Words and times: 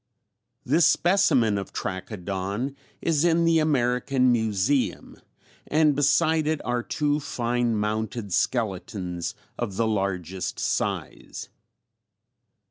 This 0.65 0.87
specimen 0.87 1.59
of 1.59 1.71
Trachodon 1.73 2.75
is 3.03 3.23
in 3.23 3.45
the 3.45 3.59
American 3.59 4.31
Museum, 4.31 5.21
and 5.67 5.95
beside 5.95 6.47
it 6.47 6.59
are 6.65 6.81
two 6.81 7.19
fine 7.19 7.75
mounted 7.75 8.33
skeletons 8.33 9.35
of 9.59 9.75
the 9.75 9.85
largest 9.85 10.57
size. 10.59 11.49